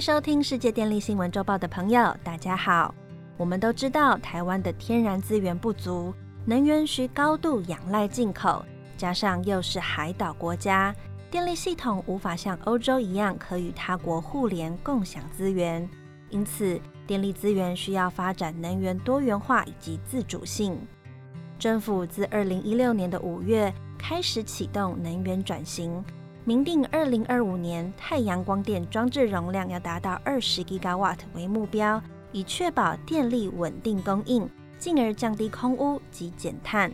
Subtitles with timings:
[0.00, 2.94] 收听世界电力新闻周报的朋友，大家好。
[3.36, 6.14] 我们都知道，台湾的天然资源不足，
[6.44, 8.64] 能源需高度仰赖进口，
[8.96, 10.94] 加上又是海岛国家，
[11.32, 15.88] 电力系统无法像欧洲一样可与他国互联共享资源。
[16.30, 20.78] 因此，电力资源需要发展能源多元化以及自主性。
[21.58, 26.04] 政府自二零一六年的五月开始启动能源转型。
[26.48, 32.02] 明定二零二五年太阳光电装置容量要达到二十 gigawatt 为目标，
[32.32, 36.90] 以确保电力稳定供应，进而降低空污及减碳。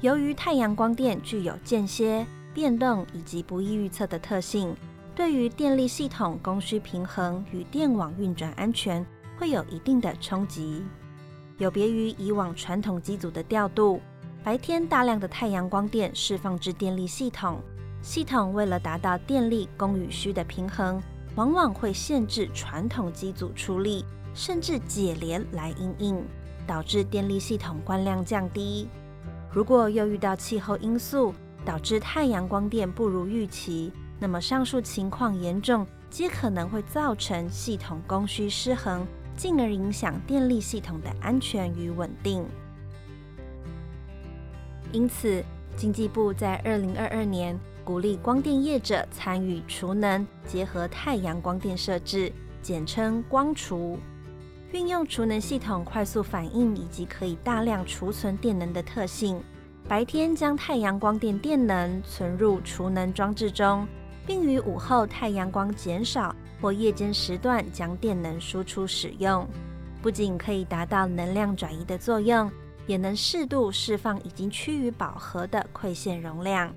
[0.00, 4.74] 由于太阳光电具有间歇、变动以及不易预测的特性，
[5.14, 9.06] 对于电力系统供需平衡与电网运转安全
[9.38, 10.82] 会有一定的冲击。
[11.58, 14.00] 有别于以往传统机组的调度。
[14.44, 17.60] 白天大量的太阳光电释放至电力系统，
[18.02, 21.00] 系统为了达到电力供与需的平衡，
[21.36, 26.24] 往往会限制传统机组出力，甚至解联来应应，
[26.66, 28.88] 导致电力系统关量降低。
[29.52, 31.32] 如果又遇到气候因素
[31.64, 42.44] 导致太阳光电不如预期，那么上述情况严重，皆可能会造成系统供需失衡，进而影响电力系统的安全与稳定。
[44.92, 45.42] 因此，
[45.74, 53.98] 经济部在二零二二年鼓励光电业者参与储能结合太阳光电设置，简称光储，
[54.70, 59.42] 运用储能系统快速反应以及可以大量储存电能的特性，
[59.88, 63.88] 白天将太阳光电电能存入储能装置中，
[64.26, 69.48] 并于午后太阳光减少或夜间时段将电能输出使用，
[70.02, 72.50] 不仅可以达到能量转移的作用。
[72.86, 76.74] 也能适度释放已经趋于饱和的馈线容量。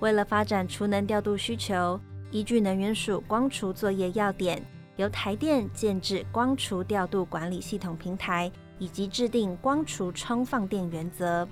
[0.00, 1.98] 为了发展储能调度需求，
[2.30, 4.62] 依据能源署光储作业要点，
[4.96, 11.48] 由台电建制光储调度管理系统平台，以及制定光储充放电原则。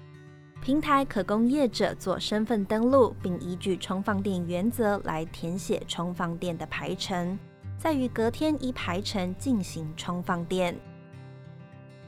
[0.62, 7.38] 平台可供业者做身份登录，并依据充放电原则来填写充放电的排程，
[7.76, 10.74] 在于隔天依排程进行充放电。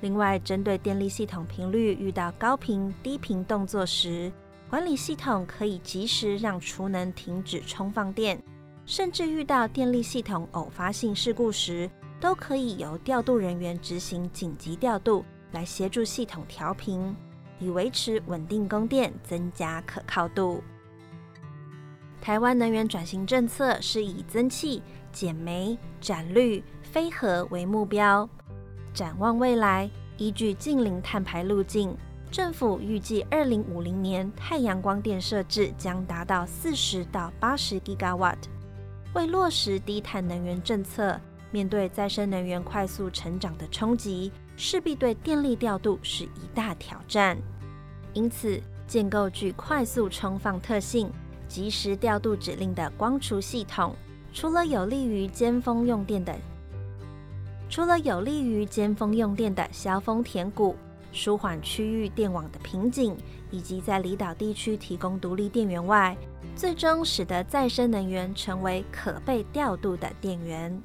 [0.00, 4.30] 另外，针对电力系统频率遇到高频、低频动作时，
[4.68, 8.40] 管理系统可以及时让储能停止充放电，
[8.84, 11.90] 甚至遇到电力系统偶发性事故时，
[12.20, 17.16] 都可以由调度人员执行紧急调度，来协助系统调频，
[17.58, 20.62] 以维持稳定供电，增加可靠度。
[22.20, 28.28] 台湾能源转型政策是以增气、减煤、展绿、非核为目标。
[28.96, 31.94] 展望未来，依据近零碳排路径，
[32.30, 38.38] 政府预计二零五零年太阳光电设置将达到四十到八十 gigawatt。
[39.12, 41.20] 为落实低碳能源政策，
[41.50, 47.36] 面对再生能源快速成长的冲击，势必对电力调度是一大挑战。
[48.14, 51.12] 因此，建构具快速充放特性、
[51.46, 53.94] 及时调度指令的光储系统，
[54.32, 56.34] 除了有利于尖峰用电的。
[57.68, 60.76] 除了有利于尖峰用电的消峰填谷、
[61.12, 63.16] 舒缓区域电网的瓶颈，
[63.50, 66.16] 以及在离岛地区提供独立电源外，
[66.54, 70.80] 最终使得再生能源成为可被调度的电源，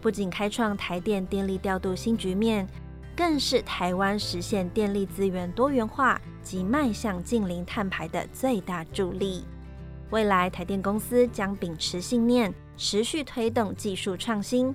[0.00, 2.66] 不仅开创台电电力调度新局面，
[3.14, 9.44] 更是台湾实现电力资源多元化及迈向近零碳排的最大助力。
[10.10, 14.74] 未来台电公司将秉持信念，持续推动技术创新。